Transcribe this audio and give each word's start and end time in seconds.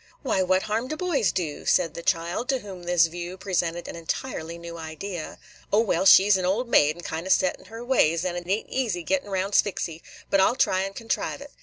"Why, 0.23 0.41
what 0.41 0.63
harm 0.63 0.87
do 0.87 0.97
boys 0.97 1.31
do?" 1.31 1.63
said 1.67 1.93
the 1.93 2.01
child, 2.01 2.49
to 2.49 2.57
whom 2.57 2.81
this 2.81 3.05
view 3.05 3.37
presented 3.37 3.87
an 3.87 3.95
entirely 3.95 4.57
new 4.57 4.75
idea. 4.75 5.37
"O, 5.71 5.79
well, 5.81 6.07
she 6.07 6.27
's 6.27 6.37
an 6.37 6.43
old 6.45 6.67
maid, 6.67 6.95
and 6.95 7.05
kind 7.05 7.27
o' 7.27 7.29
set 7.29 7.59
in 7.59 7.65
her 7.65 7.85
ways; 7.85 8.25
and 8.25 8.35
it 8.35 8.47
ain't 8.49 8.67
easy 8.67 9.03
gettin' 9.03 9.29
round 9.29 9.53
Sphyxy; 9.53 10.01
but 10.31 10.39
I 10.39 10.49
'll 10.49 10.55
try 10.55 10.81
and 10.81 10.95
contrive 10.95 11.39
it. 11.39 11.51